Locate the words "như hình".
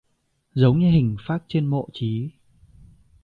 0.79-1.17